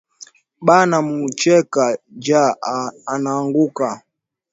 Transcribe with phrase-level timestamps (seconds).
[0.67, 1.83] Bana mucheka
[2.25, 2.39] ju
[3.13, 3.89] anaanguka